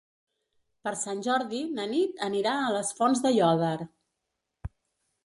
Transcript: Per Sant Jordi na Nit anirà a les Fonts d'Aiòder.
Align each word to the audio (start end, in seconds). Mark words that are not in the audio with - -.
Per 0.87 0.93
Sant 1.01 1.19
Jordi 1.27 1.59
na 1.79 1.85
Nit 1.91 2.23
anirà 2.29 2.55
a 2.63 2.71
les 2.77 2.89
Fonts 3.01 3.21
d'Aiòder. 3.27 3.77